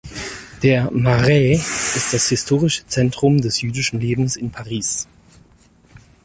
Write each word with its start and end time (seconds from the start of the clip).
Der 0.63 0.89
Marais 0.89 1.63
ist 1.95 2.11
das 2.15 2.29
historische 2.29 2.87
Zentrum 2.87 3.39
des 3.39 3.61
jüdischen 3.61 3.99
Lebens 3.99 4.35
in 4.35 4.49
Paris. 4.49 5.07